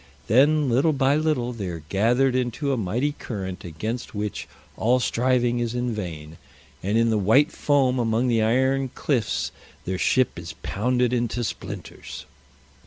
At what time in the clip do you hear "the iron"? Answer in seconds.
8.27-8.89